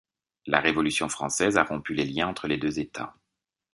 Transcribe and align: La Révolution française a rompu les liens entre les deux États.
La 0.47 0.59
Révolution 0.61 1.09
française 1.09 1.57
a 1.57 1.63
rompu 1.63 1.93
les 1.93 2.05
liens 2.07 2.27
entre 2.27 2.47
les 2.47 2.57
deux 2.57 2.79
États. 2.79 3.13